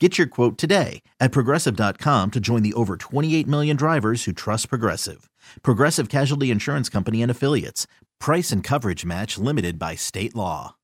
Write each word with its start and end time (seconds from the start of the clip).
Get 0.00 0.18
your 0.18 0.26
quote 0.26 0.58
today 0.58 1.02
at 1.20 1.30
progressive.com 1.30 2.32
to 2.32 2.40
join 2.40 2.62
the 2.64 2.74
over 2.74 2.96
28 2.96 3.46
million 3.46 3.76
drivers 3.76 4.24
who 4.24 4.32
trust 4.32 4.68
Progressive. 4.68 5.30
Progressive 5.62 6.08
Casualty 6.08 6.50
Insurance 6.50 6.88
Company 6.88 7.22
and 7.22 7.30
Affiliates. 7.30 7.86
Price 8.18 8.50
and 8.50 8.64
coverage 8.64 9.04
match 9.04 9.38
limited 9.38 9.78
by 9.78 9.94
state 9.94 10.34
law. 10.34 10.74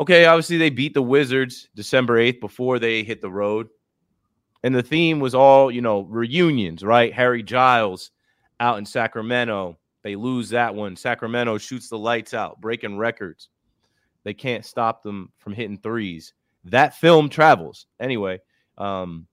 Okay, 0.00 0.24
obviously 0.24 0.56
they 0.56 0.70
beat 0.70 0.92
the 0.92 1.02
Wizards 1.02 1.68
December 1.76 2.18
8th 2.18 2.40
before 2.40 2.80
they 2.80 3.04
hit 3.04 3.20
the 3.20 3.30
road. 3.30 3.68
And 4.64 4.74
the 4.74 4.82
theme 4.82 5.20
was 5.20 5.36
all, 5.36 5.70
you 5.70 5.80
know, 5.80 6.00
reunions, 6.00 6.82
right? 6.82 7.12
Harry 7.12 7.44
Giles 7.44 8.10
out 8.58 8.78
in 8.78 8.86
Sacramento. 8.86 9.78
They 10.02 10.16
lose 10.16 10.48
that 10.48 10.74
one. 10.74 10.96
Sacramento 10.96 11.58
shoots 11.58 11.88
the 11.88 11.98
lights 11.98 12.34
out, 12.34 12.60
breaking 12.60 12.98
records. 12.98 13.50
They 14.24 14.34
can't 14.34 14.64
stop 14.64 15.04
them 15.04 15.30
from 15.38 15.52
hitting 15.52 15.78
threes 15.78 16.32
that 16.70 16.94
film 16.94 17.28
travels. 17.28 17.86
Anyway, 18.00 18.40
um, 18.78 19.26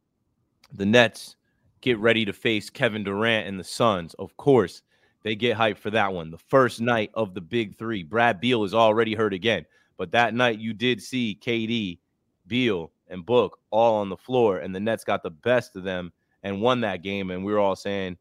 the 0.73 0.85
Nets 0.85 1.35
get 1.81 1.97
ready 1.99 2.25
to 2.25 2.33
face 2.33 2.69
Kevin 2.69 3.03
Durant 3.03 3.47
and 3.47 3.59
the 3.59 3.63
Suns. 3.63 4.13
Of 4.15 4.35
course, 4.37 4.81
they 5.23 5.35
get 5.35 5.57
hyped 5.57 5.77
for 5.77 5.91
that 5.91 6.13
one. 6.13 6.31
The 6.31 6.37
first 6.37 6.81
night 6.81 7.11
of 7.13 7.33
the 7.33 7.41
big 7.41 7.77
three. 7.77 8.03
Brad 8.03 8.39
Beal 8.39 8.63
is 8.63 8.73
already 8.73 9.15
hurt 9.15 9.33
again. 9.33 9.65
But 9.97 10.11
that 10.11 10.33
night 10.33 10.59
you 10.59 10.73
did 10.73 11.01
see 11.01 11.39
KD, 11.41 11.99
Beal, 12.47 12.91
and 13.09 13.25
Book 13.25 13.59
all 13.69 13.95
on 13.95 14.09
the 14.09 14.17
floor, 14.17 14.59
and 14.59 14.73
the 14.73 14.79
Nets 14.79 15.03
got 15.03 15.23
the 15.23 15.29
best 15.29 15.75
of 15.75 15.83
them 15.83 16.11
and 16.41 16.61
won 16.61 16.81
that 16.81 17.03
game. 17.03 17.31
And 17.31 17.45
we 17.45 17.53
were 17.53 17.59
all 17.59 17.75
saying, 17.75 18.17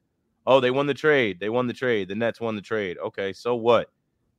Oh, 0.46 0.60
they 0.60 0.70
won 0.70 0.86
the 0.86 0.94
trade. 0.94 1.38
They 1.38 1.48
won 1.48 1.66
the 1.66 1.72
trade. 1.72 2.08
The 2.08 2.14
Nets 2.14 2.40
won 2.40 2.56
the 2.56 2.62
trade. 2.62 2.98
Okay, 2.98 3.32
so 3.32 3.54
what? 3.54 3.90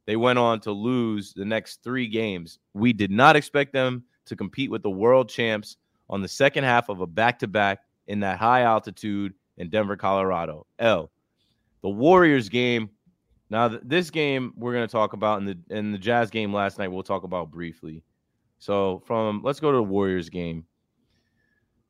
They 0.05 0.17
went 0.17 0.37
on 0.37 0.59
to 0.61 0.71
lose 0.71 1.33
the 1.33 1.45
next 1.45 1.81
three 1.81 2.07
games. 2.07 2.59
We 2.73 2.91
did 2.91 3.09
not 3.09 3.37
expect 3.37 3.71
them 3.71 4.03
to 4.25 4.35
compete 4.35 4.71
with 4.71 4.83
the 4.83 4.89
world 4.89 5.29
champs 5.29 5.77
on 6.09 6.21
the 6.21 6.27
second 6.27 6.63
half 6.63 6.89
of 6.89 7.01
a 7.01 7.07
back 7.07 7.39
to 7.39 7.47
back 7.47 7.79
in 8.07 8.19
that 8.21 8.37
high 8.37 8.61
altitude 8.61 9.33
in 9.57 9.69
Denver, 9.69 9.95
Colorado. 9.95 10.65
L. 10.79 11.11
The 11.81 11.89
Warriors 11.89 12.49
game. 12.49 12.89
Now, 13.49 13.67
this 13.67 14.09
game 14.09 14.53
we're 14.55 14.73
going 14.73 14.87
to 14.87 14.91
talk 14.91 15.13
about 15.13 15.39
in 15.39 15.45
the 15.45 15.57
in 15.69 15.91
the 15.91 15.97
Jazz 15.97 16.29
game 16.29 16.53
last 16.53 16.79
night. 16.79 16.91
We'll 16.91 17.03
talk 17.03 17.23
about 17.23 17.51
briefly. 17.51 18.03
So, 18.59 19.03
from 19.05 19.41
let's 19.43 19.59
go 19.59 19.71
to 19.71 19.77
the 19.77 19.83
Warriors 19.83 20.29
game. 20.29 20.65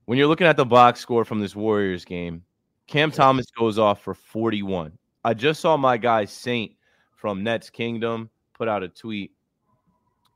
When 0.06 0.18
you're 0.18 0.28
looking 0.28 0.48
at 0.48 0.58
the 0.58 0.66
box 0.66 1.00
score 1.00 1.24
from 1.24 1.40
this 1.40 1.56
Warriors 1.56 2.04
game, 2.04 2.44
Cam 2.88 3.12
Thomas 3.12 3.46
goes 3.58 3.80
off 3.80 4.02
for 4.02 4.14
41. 4.14 4.92
I 5.24 5.34
just 5.34 5.62
saw 5.62 5.78
my 5.78 5.98
guy 5.98 6.26
Saint 6.26 6.74
from 7.16 7.44
Nets 7.44 7.70
Kingdom 7.70 8.30
put 8.54 8.68
out 8.68 8.84
a 8.84 8.90
tweet, 8.90 9.32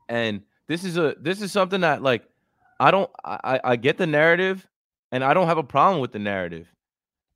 and 0.08 0.42
this 0.68 0.84
is 0.84 0.96
a 0.96 1.14
this 1.20 1.42
is 1.42 1.50
something 1.50 1.80
that 1.80 2.02
like 2.02 2.24
I 2.78 2.90
don't 2.90 3.10
I, 3.24 3.60
I 3.64 3.76
get 3.76 3.98
the 3.98 4.06
narrative 4.06 4.66
and 5.10 5.24
I 5.24 5.34
don't 5.34 5.46
have 5.46 5.58
a 5.58 5.62
problem 5.62 6.00
with 6.00 6.12
the 6.12 6.18
narrative 6.18 6.68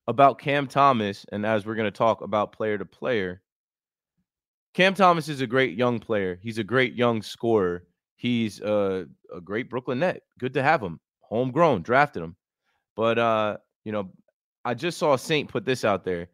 about 0.07 0.39
Cam 0.39 0.67
Thomas. 0.67 1.25
And 1.33 1.47
as 1.47 1.65
we're 1.65 1.75
going 1.75 1.91
to 1.91 1.97
talk 1.97 2.21
about 2.21 2.53
player 2.53 2.79
to 2.79 2.85
player, 2.85 3.43
Cam 4.75 4.95
Thomas 4.95 5.29
is 5.29 5.41
a 5.41 5.47
great 5.47 5.77
young 5.77 5.99
player. 5.99 6.39
He's 6.43 6.59
a 6.59 6.65
great 6.65 6.95
young 6.95 7.23
scorer. 7.23 7.85
He's 8.17 8.61
a, 8.61 9.07
a 9.35 9.41
great 9.41 9.69
Brooklyn 9.69 9.99
net. 9.99 10.23
Good 10.39 10.55
to 10.55 10.63
have 10.63 10.83
him. 10.83 11.01
Homegrown, 11.21 11.83
drafted 11.83 12.23
him. 12.23 12.37
But 12.95 13.19
uh, 13.19 13.57
you 13.85 13.93
know, 13.93 14.11
I 14.65 14.75
just 14.75 14.99
saw 14.99 15.17
Saint 15.17 15.49
put 15.49 15.65
this 15.65 15.85
out 15.85 16.05
there. 16.05 16.29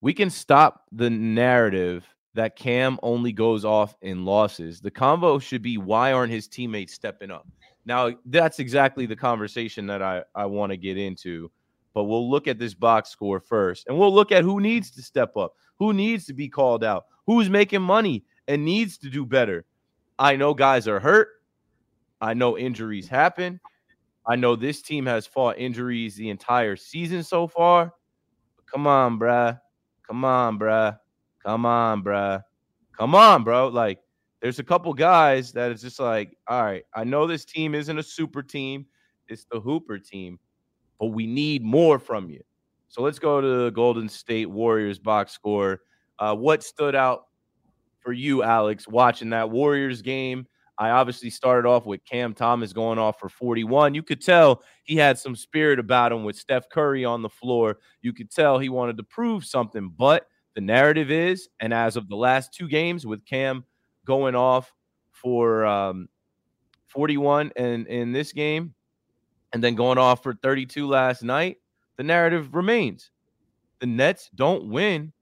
We 0.00 0.12
can 0.12 0.30
stop 0.30 0.84
the 0.92 1.08
narrative 1.08 2.04
that 2.36 2.54
Cam 2.54 2.98
only 3.02 3.32
goes 3.32 3.64
off 3.64 3.96
in 4.02 4.24
losses. 4.24 4.80
The 4.80 4.90
convo 4.90 5.40
should 5.40 5.62
be 5.62 5.78
why 5.78 6.12
aren't 6.12 6.32
his 6.32 6.46
teammates 6.46 6.92
stepping 6.92 7.30
up? 7.30 7.46
Now, 7.86 8.10
that's 8.26 8.58
exactly 8.58 9.06
the 9.06 9.16
conversation 9.16 9.86
that 9.86 10.02
I, 10.02 10.22
I 10.34 10.44
want 10.44 10.70
to 10.70 10.76
get 10.76 10.98
into. 10.98 11.50
But 11.94 12.04
we'll 12.04 12.30
look 12.30 12.46
at 12.46 12.58
this 12.58 12.74
box 12.74 13.08
score 13.08 13.40
first 13.40 13.86
and 13.86 13.98
we'll 13.98 14.14
look 14.14 14.30
at 14.32 14.44
who 14.44 14.60
needs 14.60 14.90
to 14.92 15.02
step 15.02 15.34
up, 15.36 15.54
who 15.78 15.94
needs 15.94 16.26
to 16.26 16.34
be 16.34 16.46
called 16.46 16.84
out, 16.84 17.06
who's 17.26 17.48
making 17.48 17.80
money 17.80 18.22
and 18.48 18.64
needs 18.64 18.98
to 18.98 19.08
do 19.08 19.24
better. 19.24 19.64
I 20.18 20.36
know 20.36 20.52
guys 20.52 20.86
are 20.86 21.00
hurt. 21.00 21.28
I 22.20 22.34
know 22.34 22.58
injuries 22.58 23.08
happen. 23.08 23.60
I 24.26 24.36
know 24.36 24.56
this 24.56 24.82
team 24.82 25.06
has 25.06 25.26
fought 25.26 25.56
injuries 25.56 26.16
the 26.16 26.28
entire 26.28 26.76
season 26.76 27.22
so 27.22 27.46
far. 27.46 27.94
Come 28.70 28.86
on, 28.86 29.18
bruh. 29.18 29.58
Come 30.06 30.24
on, 30.24 30.58
bruh. 30.58 30.98
Come 31.46 31.64
on, 31.64 32.02
bruh. 32.02 32.42
Come 32.98 33.14
on, 33.14 33.44
bro. 33.44 33.68
Like, 33.68 34.00
there's 34.42 34.58
a 34.58 34.64
couple 34.64 34.92
guys 34.92 35.52
that 35.52 35.70
is 35.70 35.80
just 35.80 36.00
like, 36.00 36.36
all 36.48 36.64
right, 36.64 36.82
I 36.92 37.04
know 37.04 37.28
this 37.28 37.44
team 37.44 37.72
isn't 37.72 37.96
a 37.96 38.02
super 38.02 38.42
team, 38.42 38.84
it's 39.28 39.46
the 39.52 39.60
Hooper 39.60 40.00
team, 40.00 40.40
but 40.98 41.06
we 41.08 41.24
need 41.24 41.62
more 41.62 42.00
from 42.00 42.30
you. 42.30 42.42
So 42.88 43.00
let's 43.00 43.20
go 43.20 43.40
to 43.40 43.64
the 43.64 43.70
Golden 43.70 44.08
State 44.08 44.50
Warriors 44.50 44.98
box 44.98 45.32
score. 45.32 45.82
Uh, 46.18 46.34
what 46.34 46.64
stood 46.64 46.96
out 46.96 47.26
for 48.00 48.12
you, 48.12 48.42
Alex, 48.42 48.88
watching 48.88 49.30
that 49.30 49.48
Warriors 49.48 50.02
game? 50.02 50.48
I 50.78 50.90
obviously 50.90 51.30
started 51.30 51.68
off 51.68 51.86
with 51.86 52.04
Cam 52.04 52.34
Thomas 52.34 52.72
going 52.72 52.98
off 52.98 53.20
for 53.20 53.28
41. 53.28 53.94
You 53.94 54.02
could 54.02 54.20
tell 54.20 54.62
he 54.82 54.96
had 54.96 55.16
some 55.16 55.36
spirit 55.36 55.78
about 55.78 56.10
him 56.10 56.24
with 56.24 56.34
Steph 56.34 56.68
Curry 56.70 57.04
on 57.04 57.22
the 57.22 57.28
floor. 57.28 57.78
You 58.02 58.12
could 58.12 58.32
tell 58.32 58.58
he 58.58 58.68
wanted 58.68 58.96
to 58.96 59.04
prove 59.04 59.44
something, 59.44 59.90
but 59.96 60.26
the 60.56 60.62
narrative 60.62 61.10
is, 61.10 61.50
and 61.60 61.72
as 61.72 61.96
of 61.96 62.08
the 62.08 62.16
last 62.16 62.52
two 62.54 62.66
games 62.66 63.06
with 63.06 63.26
Cam 63.26 63.62
going 64.06 64.34
off 64.34 64.72
for 65.12 65.66
um, 65.66 66.08
41 66.86 67.52
and 67.56 67.86
in 67.86 68.12
this 68.12 68.32
game, 68.32 68.72
and 69.52 69.62
then 69.62 69.74
going 69.74 69.98
off 69.98 70.22
for 70.22 70.32
32 70.32 70.86
last 70.86 71.22
night, 71.22 71.58
the 71.98 72.02
narrative 72.02 72.54
remains. 72.54 73.10
The 73.80 73.86
Nets 73.86 74.30
don't 74.34 74.70
win 74.70 75.12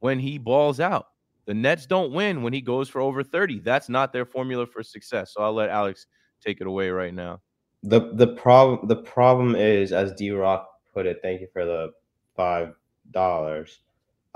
when 0.00 0.18
he 0.18 0.38
balls 0.38 0.80
out. 0.80 1.08
The 1.44 1.52
Nets 1.52 1.84
don't 1.84 2.12
win 2.12 2.40
when 2.40 2.54
he 2.54 2.62
goes 2.62 2.88
for 2.88 3.02
over 3.02 3.22
30. 3.22 3.60
That's 3.60 3.90
not 3.90 4.10
their 4.10 4.24
formula 4.24 4.66
for 4.66 4.82
success. 4.82 5.34
So 5.34 5.42
I'll 5.42 5.52
let 5.52 5.68
Alex 5.68 6.06
take 6.42 6.62
it 6.62 6.66
away 6.66 6.88
right 6.88 7.12
now. 7.12 7.42
The 7.82 8.14
the 8.14 8.28
problem 8.28 8.88
the 8.88 8.96
problem 8.96 9.54
is, 9.54 9.92
as 9.92 10.12
D 10.12 10.30
Rock 10.30 10.66
put 10.94 11.04
it, 11.04 11.20
thank 11.22 11.42
you 11.42 11.46
for 11.52 11.64
the 11.66 11.92
five 12.34 12.72
dollars 13.12 13.80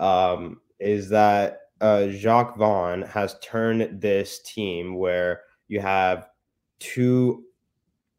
um, 0.02 0.60
is 0.80 1.08
that 1.08 1.60
uh, 1.80 2.08
Jacque 2.08 2.56
Vaughn 2.56 3.02
has 3.02 3.36
turned 3.40 4.00
this 4.00 4.40
team 4.40 4.96
where 4.96 5.42
you 5.68 5.80
have 5.80 6.28
two 6.80 7.44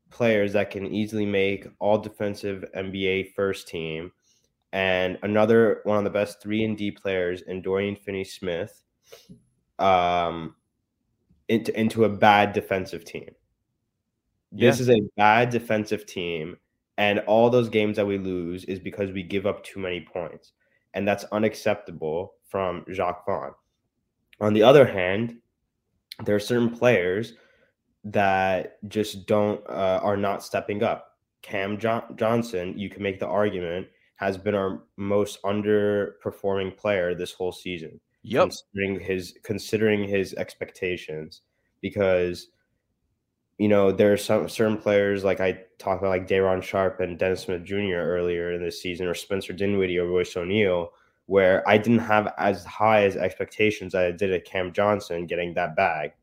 players 0.09 0.53
that 0.53 0.71
can 0.71 0.87
easily 0.87 1.25
make 1.25 1.67
all 1.79 1.97
defensive 1.97 2.63
NBA 2.75 3.33
first 3.33 3.67
team 3.67 4.11
and 4.71 5.19
another 5.23 5.81
one 5.83 5.97
of 5.97 6.03
the 6.03 6.09
best 6.09 6.41
3 6.41 6.63
and 6.63 6.77
D 6.77 6.89
players 6.89 7.41
in 7.41 7.61
Dorian 7.61 7.95
Finney-Smith 7.95 8.83
um 9.79 10.55
into 11.49 11.77
into 11.77 12.05
a 12.05 12.09
bad 12.09 12.53
defensive 12.53 13.03
team. 13.03 13.29
This 14.51 14.77
yeah. 14.77 14.81
is 14.83 14.89
a 14.89 15.01
bad 15.17 15.49
defensive 15.49 16.05
team 16.05 16.57
and 16.97 17.19
all 17.19 17.49
those 17.49 17.69
games 17.69 17.97
that 17.97 18.07
we 18.07 18.17
lose 18.17 18.63
is 18.65 18.79
because 18.79 19.11
we 19.11 19.23
give 19.23 19.45
up 19.45 19.63
too 19.63 19.79
many 19.79 19.99
points 19.99 20.53
and 20.93 21.07
that's 21.07 21.25
unacceptable 21.31 22.35
from 22.47 22.85
Jacque 22.91 23.25
Vaughn. 23.25 23.51
On 24.41 24.53
the 24.53 24.63
other 24.63 24.85
hand, 24.85 25.37
there 26.25 26.35
are 26.35 26.39
certain 26.39 26.69
players 26.69 27.33
that 28.03 28.77
just 28.89 29.25
don't 29.25 29.61
uh, 29.69 29.99
are 30.03 30.17
not 30.17 30.43
stepping 30.43 30.83
up. 30.83 31.17
Cam 31.41 31.77
jo- 31.77 32.03
Johnson, 32.15 32.77
you 32.77 32.89
can 32.89 33.03
make 33.03 33.19
the 33.19 33.27
argument, 33.27 33.87
has 34.15 34.37
been 34.37 34.55
our 34.55 34.83
most 34.97 35.41
underperforming 35.43 36.75
player 36.77 37.15
this 37.15 37.33
whole 37.33 37.51
season. 37.51 37.99
Yep. 38.23 38.49
Considering 38.49 38.99
his 38.99 39.37
considering 39.43 40.07
his 40.07 40.33
expectations, 40.35 41.41
because 41.81 42.47
you 43.57 43.67
know 43.67 43.91
there 43.91 44.11
are 44.11 44.17
some 44.17 44.49
certain 44.49 44.77
players 44.77 45.23
like 45.23 45.39
I 45.39 45.59
talked 45.77 46.01
about, 46.01 46.09
like 46.09 46.27
Day'Ron 46.27 46.61
Sharpe 46.61 46.99
and 47.01 47.19
Dennis 47.19 47.41
Smith 47.41 47.63
Jr. 47.63 47.97
earlier 47.97 48.53
in 48.53 48.63
this 48.63 48.81
season, 48.81 49.07
or 49.07 49.13
Spencer 49.13 49.53
Dinwiddie 49.53 49.99
or 49.99 50.07
Royce 50.07 50.35
O'Neale, 50.35 50.91
where 51.27 51.67
I 51.67 51.77
didn't 51.77 51.99
have 51.99 52.33
as 52.37 52.65
high 52.65 53.03
as 53.03 53.15
expectations 53.15 53.95
I 53.95 54.11
did 54.11 54.33
at 54.33 54.45
Cam 54.45 54.73
Johnson 54.73 55.27
getting 55.27 55.53
that 55.53 55.75
bag. 55.75 56.13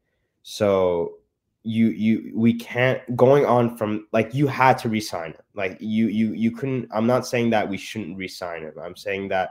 So 0.43 1.15
you 1.63 1.89
you 1.89 2.33
we 2.35 2.55
can't 2.55 3.01
going 3.17 3.45
on 3.45 3.77
from 3.77 4.07
like 4.13 4.35
you 4.35 4.47
had 4.47 4.79
to 4.79 4.89
resign 4.89 5.33
him. 5.33 5.43
Like 5.55 5.77
you 5.81 6.09
you 6.09 6.33
you 6.33 6.51
couldn't. 6.51 6.89
I'm 6.93 7.07
not 7.07 7.27
saying 7.27 7.51
that 7.51 7.69
we 7.69 7.77
shouldn't 7.77 8.17
resign 8.17 8.63
him. 8.63 8.75
I'm 8.83 8.97
saying 8.97 9.29
that 9.29 9.51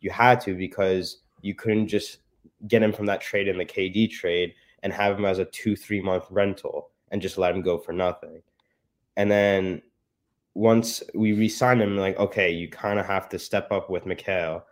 you 0.00 0.10
had 0.10 0.40
to 0.42 0.54
because 0.54 1.18
you 1.42 1.54
couldn't 1.54 1.88
just 1.88 2.18
get 2.66 2.82
him 2.82 2.92
from 2.92 3.06
that 3.06 3.20
trade 3.20 3.48
in 3.48 3.58
the 3.58 3.64
KD 3.64 4.10
trade 4.10 4.54
and 4.82 4.92
have 4.92 5.18
him 5.18 5.24
as 5.24 5.38
a 5.38 5.44
two 5.44 5.76
three 5.76 6.00
month 6.00 6.24
rental 6.30 6.90
and 7.10 7.22
just 7.22 7.38
let 7.38 7.54
him 7.54 7.62
go 7.62 7.78
for 7.78 7.92
nothing. 7.92 8.42
And 9.16 9.30
then 9.30 9.82
once 10.54 11.02
we 11.14 11.32
resign 11.32 11.80
him, 11.80 11.96
like 11.96 12.18
okay, 12.18 12.50
you 12.50 12.68
kind 12.68 12.98
of 12.98 13.06
have 13.06 13.28
to 13.30 13.38
step 13.38 13.70
up 13.72 13.90
with 13.90 14.04
Mikal, 14.04 14.62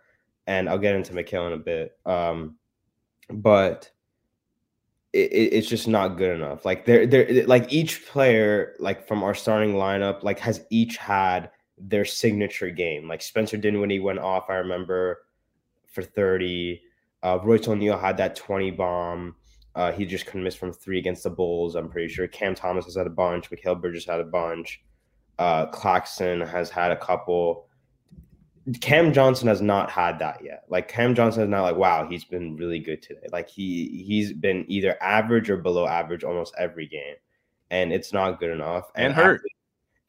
and 0.45 0.69
I'll 0.69 0.77
get 0.77 0.95
into 0.95 1.13
Mikal 1.13 1.47
in 1.47 1.53
a 1.53 1.57
bit. 1.57 1.97
Um, 2.05 2.55
but 3.29 3.89
it, 5.13 5.31
it's 5.31 5.67
just 5.67 5.87
not 5.87 6.17
good 6.17 6.35
enough. 6.35 6.65
Like 6.65 6.85
they're 6.85 7.07
they're 7.07 7.45
like 7.45 7.71
each 7.71 8.05
player, 8.05 8.75
like 8.79 9.07
from 9.07 9.23
our 9.23 9.33
starting 9.33 9.73
lineup, 9.73 10.23
like 10.23 10.39
has 10.39 10.65
each 10.69 10.97
had 10.97 11.49
their 11.77 12.05
signature 12.05 12.69
game. 12.69 13.07
Like 13.07 13.21
Spencer 13.21 13.57
Dinwiddie 13.57 13.99
went 13.99 14.19
off, 14.19 14.49
I 14.49 14.55
remember, 14.55 15.25
for 15.87 16.03
30. 16.03 16.81
Uh, 17.23 17.39
Royce 17.43 17.67
O'Neale 17.67 17.97
had 17.97 18.17
that 18.17 18.35
20 18.35 18.71
bomb. 18.71 19.35
Uh, 19.77 19.91
he 19.91 20.07
just 20.07 20.25
couldn't 20.25 20.43
miss 20.43 20.55
from 20.55 20.73
three 20.73 20.97
against 20.97 21.21
the 21.21 21.29
Bulls, 21.29 21.75
I'm 21.75 21.87
pretty 21.87 22.11
sure. 22.11 22.27
Cam 22.27 22.55
Thomas 22.55 22.85
has 22.85 22.95
had 22.95 23.05
a 23.05 23.11
bunch. 23.11 23.51
Mikal 23.51 23.79
Bridges 23.79 24.07
had 24.07 24.19
a 24.19 24.23
bunch. 24.23 24.81
Uh, 25.37 25.67
Claxton 25.67 26.41
has 26.41 26.71
had 26.71 26.89
a 26.91 26.97
couple. 26.97 27.67
Cam 28.81 29.13
Johnson 29.13 29.47
has 29.47 29.61
not 29.61 29.91
had 29.91 30.17
that 30.17 30.43
yet. 30.43 30.63
Like 30.67 30.87
Cam 30.87 31.13
Johnson 31.13 31.43
is 31.43 31.49
not 31.49 31.61
like, 31.61 31.75
wow, 31.75 32.07
he's 32.09 32.25
been 32.25 32.55
really 32.55 32.79
good 32.79 33.03
today. 33.03 33.27
Like 33.31 33.47
he 33.47 34.03
he's 34.03 34.33
been 34.33 34.65
either 34.67 34.97
average 34.99 35.47
or 35.47 35.57
below 35.57 35.85
average 35.85 36.23
almost 36.23 36.55
every 36.57 36.87
game, 36.87 37.15
and 37.69 37.93
it's 37.93 38.11
not 38.11 38.39
good 38.39 38.49
enough. 38.49 38.89
And, 38.95 39.05
and 39.05 39.13
hurt. 39.13 39.35
After, 39.35 39.47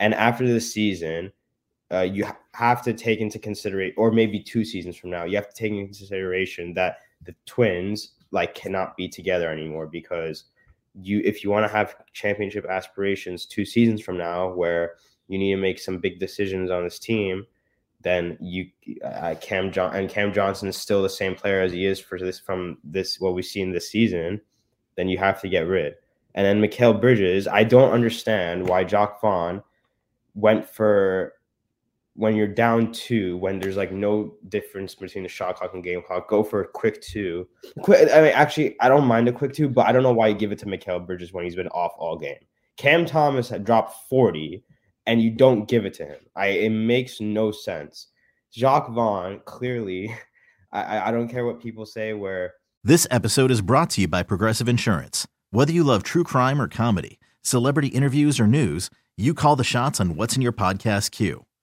and 0.00 0.14
after 0.14 0.46
this 0.46 0.72
season, 0.72 1.30
uh, 1.92 2.00
you 2.10 2.26
have 2.54 2.80
to 2.84 2.94
take 2.94 3.20
into 3.20 3.38
consideration, 3.38 3.96
or 3.98 4.12
maybe 4.12 4.42
two 4.42 4.64
seasons 4.64 4.96
from 4.96 5.10
now, 5.10 5.24
you 5.24 5.36
have 5.36 5.50
to 5.50 5.54
take 5.54 5.72
into 5.72 5.84
consideration 5.84 6.72
that 6.72 7.00
the 7.26 7.34
Twins 7.44 8.12
like 8.30 8.54
cannot 8.54 8.96
be 8.96 9.08
together 9.08 9.50
anymore 9.50 9.86
because 9.86 10.44
you, 11.00 11.20
if 11.24 11.44
you 11.44 11.50
want 11.50 11.66
to 11.66 11.72
have 11.72 11.96
championship 12.12 12.66
aspirations 12.68 13.46
two 13.46 13.64
seasons 13.64 14.02
from 14.02 14.18
now, 14.18 14.52
where 14.52 14.94
you 15.28 15.38
need 15.38 15.54
to 15.54 15.60
make 15.60 15.78
some 15.78 15.98
big 15.98 16.18
decisions 16.18 16.70
on 16.70 16.84
this 16.84 16.98
team 16.98 17.46
then 18.00 18.36
you 18.40 18.66
uh, 19.04 19.34
Cam 19.40 19.72
John 19.72 19.94
and 19.94 20.08
Cam 20.08 20.32
Johnson 20.32 20.68
is 20.68 20.76
still 20.76 21.02
the 21.02 21.08
same 21.08 21.34
player 21.34 21.60
as 21.60 21.72
he 21.72 21.84
is 21.84 21.98
for 21.98 22.18
this 22.18 22.38
from 22.38 22.78
this 22.84 23.18
what 23.20 23.34
we've 23.34 23.44
seen 23.44 23.72
this 23.72 23.90
season, 23.90 24.40
then 24.96 25.08
you 25.08 25.18
have 25.18 25.40
to 25.40 25.48
get 25.48 25.66
rid. 25.66 25.94
And 26.34 26.46
then 26.46 26.62
Mikal 26.62 27.00
Bridges, 27.00 27.48
I 27.48 27.64
don't 27.64 27.92
understand 27.92 28.68
why 28.68 28.84
Jacque 28.84 29.20
Vaughn 29.20 29.62
went 30.34 30.68
for 30.68 31.34
when 32.18 32.34
you're 32.34 32.48
down 32.48 32.90
two, 32.90 33.36
when 33.36 33.60
there's 33.60 33.76
like 33.76 33.92
no 33.92 34.34
difference 34.48 34.92
between 34.96 35.22
the 35.22 35.28
shot 35.28 35.54
clock 35.54 35.72
and 35.72 35.84
game 35.84 36.02
clock, 36.02 36.28
go 36.28 36.42
for 36.42 36.62
a 36.62 36.66
quick 36.66 37.00
two. 37.00 37.46
Quick, 37.82 38.10
I 38.12 38.22
mean, 38.22 38.32
actually, 38.34 38.74
I 38.80 38.88
don't 38.88 39.06
mind 39.06 39.28
a 39.28 39.32
quick 39.32 39.52
two, 39.52 39.68
but 39.68 39.86
I 39.86 39.92
don't 39.92 40.02
know 40.02 40.12
why 40.12 40.26
you 40.26 40.34
give 40.34 40.50
it 40.50 40.58
to 40.58 40.66
Mikal 40.66 41.06
Bridges 41.06 41.32
when 41.32 41.44
he's 41.44 41.54
been 41.54 41.68
off 41.68 41.92
all 41.96 42.18
game. 42.18 42.38
Cam 42.76 43.06
Thomas 43.06 43.48
had 43.48 43.64
dropped 43.64 44.08
40 44.10 44.64
and 45.06 45.22
you 45.22 45.30
don't 45.30 45.68
give 45.68 45.86
it 45.86 45.94
to 45.94 46.06
him. 46.06 46.18
I 46.34 46.46
it 46.48 46.70
makes 46.70 47.20
no 47.20 47.52
sense. 47.52 48.08
Jacque 48.52 48.88
Vaughn 48.90 49.40
clearly, 49.44 50.12
I, 50.72 51.08
I 51.08 51.10
don't 51.12 51.28
care 51.28 51.46
what 51.46 51.62
people 51.62 51.86
say. 51.86 52.14
Where 52.14 52.54
this 52.82 53.06
episode 53.12 53.52
is 53.52 53.60
brought 53.60 53.90
to 53.90 54.00
you 54.00 54.08
by 54.08 54.24
Progressive 54.24 54.68
Insurance. 54.68 55.28
Whether 55.52 55.72
you 55.72 55.84
love 55.84 56.02
true 56.02 56.24
crime 56.24 56.60
or 56.60 56.66
comedy, 56.66 57.20
celebrity 57.42 57.88
interviews 57.88 58.40
or 58.40 58.48
news, 58.48 58.90
you 59.16 59.34
call 59.34 59.54
the 59.54 59.62
shots 59.62 60.00
on 60.00 60.16
what's 60.16 60.34
in 60.34 60.42
your 60.42 60.52
podcast 60.52 61.12
queue. 61.12 61.44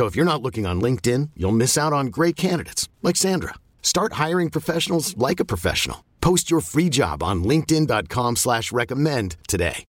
So 0.00 0.06
if 0.06 0.16
you're 0.16 0.24
not 0.24 0.40
looking 0.40 0.64
on 0.64 0.80
LinkedIn, 0.80 1.32
you'll 1.36 1.52
miss 1.52 1.76
out 1.76 1.92
on 1.92 2.06
great 2.06 2.34
candidates 2.34 2.88
like 3.02 3.16
Sandra. 3.16 3.52
Start 3.82 4.14
hiring 4.14 4.48
professionals 4.48 5.14
like 5.18 5.40
a 5.40 5.44
professional. 5.44 6.06
Post 6.22 6.50
your 6.50 6.62
free 6.62 6.88
job 6.88 7.22
on 7.22 7.44
LinkedIn.com 7.44 8.36
slash 8.36 8.72
recommend 8.72 9.36
today. 9.46 9.84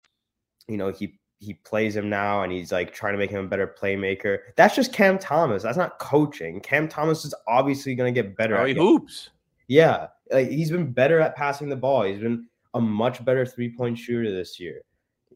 You 0.66 0.78
know, 0.78 0.88
he 0.88 1.18
he 1.40 1.52
plays 1.52 1.94
him 1.94 2.08
now 2.08 2.42
and 2.42 2.50
he's 2.50 2.72
like 2.72 2.94
trying 2.94 3.12
to 3.12 3.18
make 3.18 3.28
him 3.28 3.44
a 3.44 3.48
better 3.48 3.74
playmaker. 3.78 4.38
That's 4.56 4.74
just 4.74 4.94
Cam 4.94 5.18
Thomas. 5.18 5.62
That's 5.62 5.76
not 5.76 5.98
coaching. 5.98 6.60
Cam 6.60 6.88
Thomas 6.88 7.26
is 7.26 7.34
obviously 7.46 7.94
gonna 7.94 8.10
get 8.10 8.34
better. 8.34 8.56
Oh, 8.56 8.64
he 8.64 8.72
hoops. 8.72 9.28
Yeah. 9.66 10.06
Like 10.32 10.48
he's 10.48 10.70
been 10.70 10.90
better 10.90 11.20
at 11.20 11.36
passing 11.36 11.68
the 11.68 11.76
ball. 11.76 12.04
He's 12.04 12.20
been 12.20 12.46
a 12.72 12.80
much 12.80 13.22
better 13.26 13.44
three-point 13.44 13.98
shooter 13.98 14.34
this 14.34 14.58
year. 14.58 14.80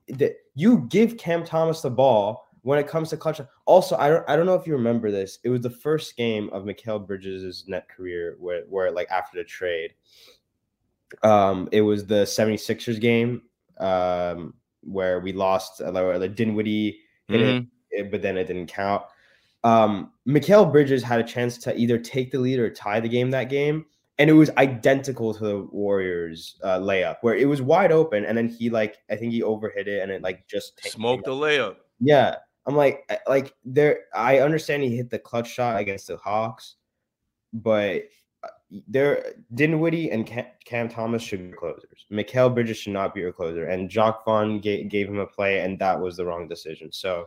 That 0.08 0.32
You 0.54 0.86
give 0.88 1.18
Cam 1.18 1.44
Thomas 1.44 1.82
the 1.82 1.90
ball 1.90 2.48
when 2.62 2.78
it 2.78 2.88
comes 2.88 3.10
to 3.10 3.16
clutch. 3.16 3.40
Also, 3.66 3.96
I 3.96 4.08
don't 4.08 4.28
I 4.28 4.36
don't 4.36 4.46
know 4.46 4.54
if 4.54 4.66
you 4.66 4.72
remember 4.72 5.10
this. 5.10 5.38
It 5.44 5.50
was 5.50 5.60
the 5.60 5.70
first 5.70 6.16
game 6.16 6.48
of 6.50 6.64
Mikal 6.64 7.06
Bridges' 7.06 7.64
net 7.66 7.88
career 7.88 8.36
where 8.40 8.64
where 8.68 8.90
like 8.90 9.10
after 9.10 9.38
the 9.38 9.44
trade. 9.44 9.94
Um, 11.22 11.68
it 11.72 11.82
was 11.82 12.06
the 12.06 12.22
76ers 12.24 12.98
game 12.98 13.42
um, 13.76 14.54
where 14.80 15.20
we 15.20 15.34
lost 15.34 15.82
uh, 15.82 15.92
like 15.92 16.34
Dinwiddie 16.34 17.00
hit 17.28 17.40
mm-hmm. 17.40 17.66
it, 17.90 18.10
but 18.10 18.22
then 18.22 18.38
it 18.38 18.46
didn't 18.46 18.68
count. 18.68 19.02
Um, 19.64 20.12
Mikal 20.26 20.70
Bridges 20.72 21.02
had 21.02 21.20
a 21.20 21.24
chance 21.24 21.58
to 21.58 21.76
either 21.76 21.98
take 21.98 22.32
the 22.32 22.38
lead 22.38 22.58
or 22.58 22.70
tie 22.70 23.00
the 23.00 23.08
game 23.08 23.30
that 23.30 23.50
game, 23.50 23.84
and 24.18 24.28
it 24.28 24.32
was 24.32 24.50
identical 24.56 25.34
to 25.34 25.44
the 25.44 25.58
Warriors 25.70 26.56
uh, 26.62 26.78
layup 26.78 27.16
where 27.20 27.36
it 27.36 27.46
was 27.46 27.62
wide 27.62 27.92
open, 27.92 28.24
and 28.24 28.36
then 28.36 28.48
he 28.48 28.70
like 28.70 28.98
I 29.10 29.16
think 29.16 29.32
he 29.32 29.42
overhit 29.42 29.86
it 29.86 30.02
and 30.02 30.10
it 30.10 30.22
like 30.22 30.48
just 30.48 30.82
smoked 30.84 31.26
the 31.26 31.32
layup. 31.32 31.76
Yeah, 32.00 32.36
I'm 32.66 32.76
like, 32.76 33.10
like 33.28 33.54
there. 33.64 34.04
I 34.14 34.38
understand 34.38 34.82
he 34.82 34.96
hit 34.96 35.10
the 35.10 35.18
clutch 35.18 35.50
shot 35.50 35.80
against 35.80 36.06
the 36.06 36.16
Hawks, 36.16 36.76
but 37.52 38.04
uh, 38.44 38.48
there 38.86 39.34
Dinwiddie 39.54 40.10
and 40.10 40.26
Cam, 40.64 40.88
Thomas 40.88 41.22
should 41.22 41.50
be 41.50 41.56
closers. 41.56 42.06
Mikal 42.10 42.54
Bridges 42.54 42.76
should 42.76 42.92
not 42.92 43.14
be 43.14 43.20
your 43.20 43.32
closer, 43.32 43.64
and 43.64 43.90
Jacque 43.90 44.24
Vaughn 44.24 44.60
gave, 44.60 44.88
gave 44.88 45.08
him 45.08 45.18
a 45.18 45.26
play, 45.26 45.60
and 45.60 45.78
that 45.80 46.00
was 46.00 46.16
the 46.16 46.24
wrong 46.24 46.46
decision. 46.46 46.92
So, 46.92 47.26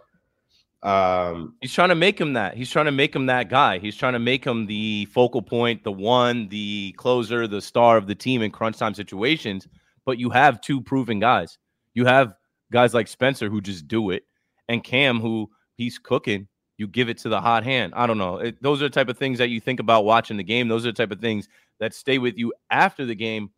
um, 0.84 1.56
he's 1.62 1.74
trying 1.74 1.90
to 1.90 1.96
make 1.96 2.20
him 2.20 2.34
that. 2.34 2.56
He's 2.56 2.70
trying 2.70 2.86
to 2.86 2.92
make 2.92 3.14
him 3.14 3.26
that 3.26 3.50
guy. 3.50 3.80
He's 3.80 3.98
trying 3.98 4.14
to 4.14 4.20
make 4.20 4.46
him 4.46 4.68
the 4.68 5.06
focal 5.12 5.42
point, 5.42 5.84
the 5.84 5.92
one, 5.92 6.48
the 6.48 6.94
closer, 6.98 7.48
the 7.48 7.62
star 7.62 7.98
of 7.98 8.08
the 8.08 8.16
team 8.16 8.42
in 8.42 8.52
crunch 8.52 8.78
time 8.78 8.94
situations. 8.94 9.68
But 10.06 10.20
you 10.20 10.30
have 10.30 10.62
two 10.62 10.80
proven 10.80 11.20
guys. 11.20 11.58
You 11.94 12.06
have 12.06 12.36
guys 12.72 12.94
like 12.94 13.08
Spencer 13.08 13.50
who 13.50 13.62
just 13.62 13.88
do 13.88 14.12
it, 14.12 14.24
and 14.68 14.84
Cam 14.84 15.20
who 15.20 15.50
he's 15.76 16.00
cooking 16.00 16.48
you 16.78 16.88
give 16.88 17.10
it 17.10 17.18
to 17.20 17.30
the 17.30 17.40
hot 17.40 17.64
hand. 17.64 17.94
I 17.96 18.08
don't 18.08 18.18
know. 18.18 18.38
It, 18.38 18.62
those 18.62 18.82
are 18.82 18.86
the 18.86 18.94
type 18.94 19.10
of 19.10 19.18
things 19.18 19.38
that 19.38 19.50
you 19.50 19.60
think 19.60 19.80
about 19.80 20.06
watching 20.06 20.38
the 20.38 20.44
game. 20.44 20.68
Those 20.68 20.86
are 20.86 20.90
the 20.90 20.98
type 20.98 21.12
of 21.12 21.20
things 21.20 21.48
that 21.80 21.94
stay 21.94 22.18
with 22.18 22.38
you 22.38 22.54
after 22.70 23.06
the 23.06 23.16
game. 23.16 23.52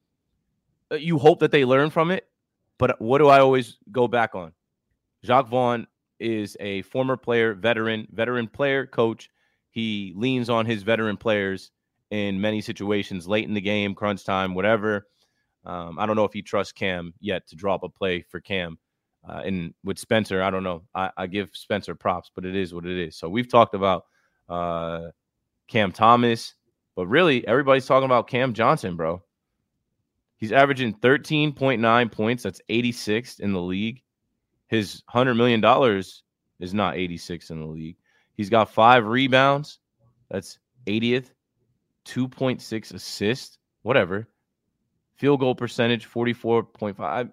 Uh, 0.92 0.96
you 0.96 1.18
hope 1.18 1.40
that 1.40 1.52
they 1.52 1.66
learn 1.66 1.90
from 1.90 2.12
it. 2.12 2.28
But 2.78 3.02
what 3.02 3.18
do 3.18 3.28
I 3.28 3.40
always 3.40 3.78
go 3.92 4.08
back 4.08 4.36
on? 4.36 4.52
Jacque 5.24 5.48
Vaughn 5.48 5.88
is 6.20 6.56
a 6.60 6.84
former 6.84 7.18
player, 7.18 7.56
veteran, 7.56 8.08
veteran 8.12 8.48
player, 8.48 8.86
coach. 8.86 9.32
He 9.72 10.14
leans 10.16 10.50
on 10.50 10.66
his 10.66 10.84
veteran 10.84 11.18
players 11.18 11.72
in 12.12 12.40
many 12.40 12.62
situations, 12.62 13.28
late 13.28 13.48
in 13.48 13.54
the 13.54 13.62
game, 13.62 13.96
crunch 13.96 14.24
time, 14.24 14.54
whatever. 14.54 15.08
Um, 15.66 15.98
I 16.00 16.06
don't 16.06 16.16
know 16.16 16.24
if 16.24 16.34
he 16.34 16.44
trusts 16.44 16.72
Cam 16.72 17.14
yet 17.20 17.48
to 17.48 17.56
drop 17.56 17.84
a 17.84 17.90
play 17.90 18.22
for 18.22 18.40
Cam. 18.40 18.78
Uh, 19.28 19.42
and 19.46 19.74
with 19.84 20.00
Spencer, 20.00 20.42
I 20.42 20.50
don't 20.50 20.64
know. 20.64 20.84
I, 20.96 21.10
I, 21.18 21.28
give 21.28 21.50
Spencer 21.54 21.96
props, 21.96 22.32
but 22.34 22.46
it 22.46 22.56
is 22.56 22.74
what 22.74 22.86
it 22.86 22.98
is. 22.98 23.18
So 23.18 23.28
we've 23.28 23.50
talked 23.50 23.74
about 23.74 24.06
uh, 24.48 25.10
Cam 25.68 25.92
Thomas, 25.92 26.54
but 26.96 27.08
really 27.08 27.46
everybody's 27.46 27.86
talking 27.86 28.06
about 28.06 28.30
Cam 28.30 28.54
Johnson, 28.54 28.96
bro. 28.96 29.22
He's 30.38 30.52
averaging 30.52 30.94
13.9 30.94 32.12
points. 32.12 32.44
That's 32.44 32.62
86th 32.70 33.40
in 33.40 33.54
the 33.54 33.62
league. 33.62 34.02
His 34.68 35.04
$100 35.14 35.36
million 35.36 35.64
is 36.60 36.74
not 36.74 36.96
86 36.96 37.50
in 37.50 37.60
the 37.60 37.66
league. 37.66 37.98
He's 38.36 38.50
got 38.50 38.74
five 38.74 39.06
rebounds. 39.08 39.80
That's 40.30 40.60
80th. 40.86 41.32
2.6 42.06 42.94
assists, 42.94 43.58
whatever. 43.82 44.28
Field 45.16 45.40
goal 45.40 45.56
percentage, 45.56 46.08
44.5. 46.08 47.32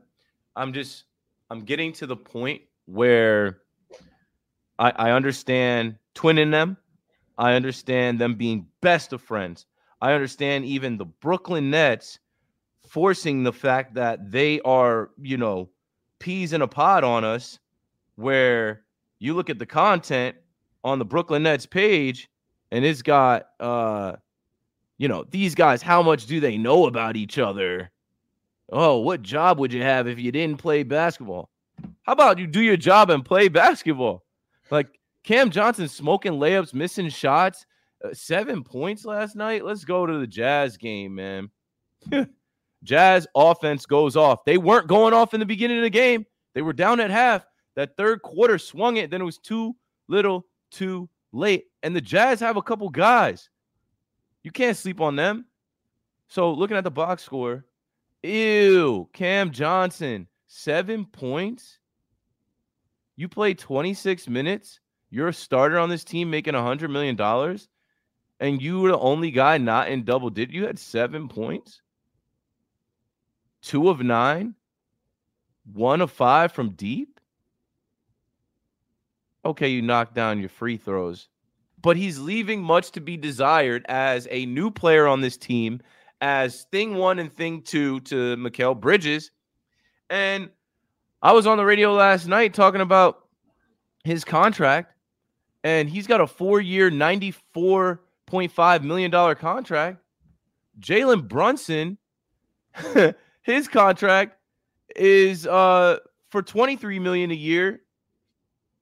I'm 0.57 0.73
just 0.73 1.05
I'm 1.55 1.65
getting 1.65 1.93
to 1.93 2.07
the 2.09 2.17
point 2.17 2.63
where 2.87 3.59
I, 4.81 4.91
I 4.91 5.11
understand 5.13 5.95
twinning 6.17 6.51
them. 6.51 6.77
I 7.39 7.53
understand 7.53 8.19
them 8.19 8.35
being 8.35 8.67
best 8.81 9.13
of 9.13 9.23
friends. 9.23 9.65
I 10.01 10.15
understand 10.15 10.65
even 10.65 10.99
the 10.99 11.05
Brooklyn 11.05 11.71
Nets 11.71 12.19
forcing 12.89 13.45
the 13.45 13.53
fact 13.53 13.95
that 13.95 14.33
they 14.33 14.61
are, 14.63 15.11
you 15.23 15.37
know, 15.37 15.71
peas 16.19 16.53
in 16.53 16.61
a 16.61 16.67
pod 16.67 17.05
on 17.05 17.23
us, 17.23 17.61
where 18.17 18.83
you 19.21 19.35
look 19.35 19.49
at 19.49 19.61
the 19.61 19.67
content 19.67 20.35
on 20.83 20.99
the 20.99 21.05
Brooklyn 21.05 21.45
Nets 21.45 21.67
page 21.67 22.29
and 22.73 22.85
it's 22.85 23.01
got 23.01 23.47
uh 23.61 24.17
you 24.99 25.07
know, 25.07 25.25
these 25.31 25.55
guys, 25.55 25.83
how 25.83 26.03
much 26.03 26.27
do 26.27 26.41
they 26.41 26.59
know 26.59 26.87
about 26.87 27.15
each 27.15 27.39
other? 27.39 27.93
Oh, 28.73 28.99
what 28.99 29.23
job 29.23 29.59
would 29.59 29.73
you 29.73 29.83
have 29.83 30.09
if 30.09 30.19
you 30.19 30.33
didn't 30.33 30.59
play 30.59 30.83
basketball? 30.83 31.51
How 32.03 32.13
about 32.13 32.39
you 32.39 32.47
do 32.47 32.61
your 32.61 32.77
job 32.77 33.11
and 33.11 33.25
play 33.25 33.49
basketball? 33.49 34.25
Like 34.71 34.99
Cam 35.23 35.51
Johnson 35.51 35.89
smoking 35.89 36.33
layups, 36.33 36.75
missing 36.75 37.09
shots, 37.09 37.67
uh, 38.05 38.13
seven 38.13 38.63
points 38.63 39.05
last 39.05 39.37
night. 39.37 39.65
Let's 39.65 39.85
go 39.85 40.07
to 40.07 40.19
the 40.19 40.27
Jazz 40.27 40.77
game, 40.77 41.15
man. 41.15 41.51
Jazz 42.85 43.27
offense 43.35 43.87
goes 43.87 44.17
off. 44.17 44.45
They 44.45 44.59
weren't 44.59 44.89
going 44.89 45.15
off 45.15 45.35
in 45.35 45.41
the 45.41 45.47
beginning 45.47 45.79
of 45.79 45.83
the 45.83 45.91
game. 45.91 46.27
They 46.55 46.63
were 46.63 46.73
down 46.73 47.01
at 47.01 47.11
half. 47.11 47.47
That 47.77 47.97
third 47.97 48.23
quarter 48.23 48.59
swung 48.59 48.99
it. 48.99 49.11
Then 49.11 49.23
it 49.23 49.25
was 49.25 49.39
too 49.39 49.75
little, 50.09 50.47
too 50.71 51.09
late. 51.33 51.65
And 51.83 51.97
the 51.97 52.01
Jazz 52.01 52.41
have 52.41 52.57
a 52.57 52.63
couple 52.63 52.89
guys. 52.91 53.49
You 54.43 54.51
can't 54.51 54.77
sleep 54.77 55.01
on 55.01 55.17
them. 55.17 55.47
So 56.29 56.53
looking 56.53 56.77
at 56.77 56.85
the 56.85 56.91
box 56.91 57.23
score, 57.23 57.65
Ew, 58.25 59.07
Cam 59.13 59.51
Johnson, 59.51 60.27
seven 60.47 61.05
points. 61.05 61.79
You 63.17 63.29
played 63.29 63.59
26 63.59 64.29
minutes. 64.29 64.81
You're 65.11 65.29
a 65.29 65.33
starter 65.35 65.79
on 65.79 65.91
this 65.91 66.05
team 66.05 66.31
making 66.31 66.55
$100 66.55 66.91
million. 66.91 67.21
And 68.41 68.63
you 68.63 68.81
were 68.81 68.93
the 68.93 68.99
only 68.99 69.31
guy 69.31 69.59
not 69.59 69.91
in 69.91 70.05
double 70.05 70.31
Did 70.31 70.53
You 70.53 70.67
had 70.67 70.79
seven 70.79 71.29
points, 71.29 71.83
two 73.61 73.91
of 73.91 74.01
nine, 74.01 74.55
one 75.71 76.01
of 76.01 76.11
five 76.11 76.51
from 76.51 76.71
deep. 76.71 77.21
Okay, 79.45 79.69
you 79.69 79.83
knocked 79.83 80.15
down 80.15 80.41
your 80.41 80.49
free 80.49 80.79
throws, 80.79 81.29
but 81.83 81.99
he's 81.99 82.19
leaving 82.19 82.63
much 82.63 82.91
to 82.93 83.03
be 83.03 83.19
desired 83.19 83.85
as 83.87 84.27
a 84.31 84.47
new 84.47 84.71
player 84.71 85.07
on 85.07 85.21
this 85.21 85.37
team 85.37 85.83
as 86.25 86.65
thing 86.73 86.95
one 86.95 87.19
and 87.19 87.31
thing 87.31 87.61
two 87.61 88.01
to 88.01 88.35
Mikal 88.37 88.81
Bridges. 88.81 89.31
And 90.09 90.49
I 91.21 91.33
was 91.33 91.47
on 91.47 91.59
the 91.59 91.67
radio 91.67 91.93
last 91.93 92.27
night 92.27 92.55
talking 92.55 92.81
about 92.81 93.27
his 94.05 94.25
contract, 94.25 94.95
and 95.65 95.87
he's 95.87 96.07
got 96.07 96.23
a 96.23 96.27
four 96.27 96.63
year, 96.63 96.91
$94.5 96.91 98.83
million 98.83 99.35
contract. 99.35 99.99
Jalen 100.81 101.29
Brunson, 101.29 101.99
his 103.43 103.69
contract 103.69 104.39
is 104.97 105.47
uh 105.47 105.99
for 106.31 106.41
23 106.41 106.99
million 107.01 107.33
a 107.33 107.35
year. 107.35 107.83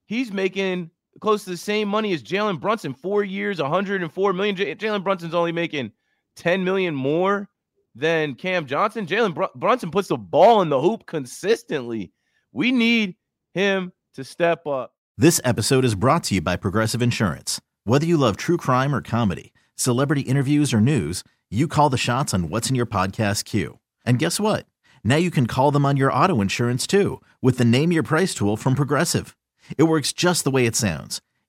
He's 0.05 0.31
making 0.31 0.91
close 1.19 1.43
to 1.43 1.49
the 1.49 1.57
same 1.57 1.89
money 1.89 2.13
as 2.13 2.23
Jalen 2.23 2.61
Brunson, 2.61 2.93
four 2.93 3.25
years, 3.25 3.61
104 3.61 4.31
million. 4.31 4.55
Jalen 4.55 5.03
Brunson's 5.03 5.33
only 5.33 5.51
making 5.51 5.91
10 6.35 6.63
million 6.63 6.95
more 6.95 7.49
than 7.95 8.35
Cam 8.35 8.65
Johnson. 8.65 9.05
Jalen 9.05 9.33
Br- 9.33 9.45
Brunson 9.55 9.91
puts 9.91 10.07
the 10.07 10.17
ball 10.17 10.61
in 10.61 10.69
the 10.69 10.81
hoop 10.81 11.05
consistently. 11.05 12.11
We 12.51 12.71
need 12.71 13.15
him 13.53 13.91
to 14.15 14.23
step 14.23 14.65
up. 14.67 14.93
This 15.17 15.39
episode 15.43 15.85
is 15.85 15.95
brought 15.95 16.23
to 16.25 16.35
you 16.35 16.41
by 16.41 16.55
Progressive 16.55 17.01
Insurance. 17.01 17.61
Whether 17.83 18.05
you 18.05 18.17
love 18.17 18.37
true 18.37 18.57
crime 18.57 18.95
or 18.95 19.01
comedy, 19.01 19.53
celebrity 19.75 20.21
interviews 20.21 20.73
or 20.73 20.81
news, 20.81 21.23
you 21.51 21.67
call 21.67 21.89
the 21.89 21.97
shots 21.97 22.33
on 22.33 22.49
what's 22.49 22.69
in 22.69 22.75
your 22.75 22.87
podcast 22.87 23.45
queue. 23.45 23.79
And 24.05 24.17
guess 24.17 24.39
what? 24.39 24.65
Now 25.03 25.17
you 25.17 25.29
can 25.29 25.45
call 25.47 25.69
them 25.69 25.85
on 25.85 25.97
your 25.97 26.11
auto 26.11 26.41
insurance 26.41 26.87
too 26.87 27.21
with 27.41 27.57
the 27.57 27.65
Name 27.65 27.91
Your 27.91 28.03
Price 28.03 28.33
tool 28.33 28.57
from 28.57 28.73
Progressive. 28.73 29.35
It 29.77 29.83
works 29.83 30.13
just 30.13 30.43
the 30.43 30.51
way 30.51 30.65
it 30.65 30.75
sounds 30.75 31.21